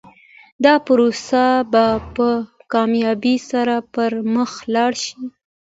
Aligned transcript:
دا 0.63 0.73
پروسه 0.85 1.45
به 1.71 1.85
په 2.15 2.27
کامیابۍ 2.73 3.37
سره 3.49 3.75
پر 3.93 4.11
مخ 4.33 4.51
لاړه 4.73 4.97
شي. 5.03 5.17